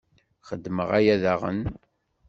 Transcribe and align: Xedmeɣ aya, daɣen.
Xedmeɣ 0.47 0.89
aya, 0.97 1.15
daɣen. 1.23 1.59